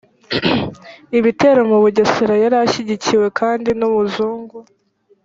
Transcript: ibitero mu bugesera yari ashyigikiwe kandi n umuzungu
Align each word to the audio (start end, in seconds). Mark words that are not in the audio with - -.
ibitero 1.17 1.61
mu 1.69 1.77
bugesera 1.83 2.33
yari 2.43 2.57
ashyigikiwe 2.65 3.27
kandi 3.39 3.69
n 3.79 3.81
umuzungu 3.89 4.57